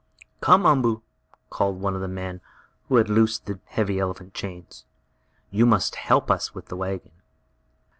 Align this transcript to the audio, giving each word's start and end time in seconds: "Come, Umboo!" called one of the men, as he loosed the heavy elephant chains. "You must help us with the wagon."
"Come, 0.39 0.65
Umboo!" 0.65 1.03
called 1.51 1.79
one 1.79 1.93
of 1.93 2.01
the 2.01 2.07
men, 2.07 2.41
as 2.89 2.97
he 3.05 3.13
loosed 3.13 3.45
the 3.45 3.59
heavy 3.65 3.99
elephant 3.99 4.33
chains. 4.33 4.83
"You 5.51 5.67
must 5.67 5.93
help 5.93 6.31
us 6.31 6.55
with 6.55 6.69
the 6.69 6.75
wagon." 6.75 7.11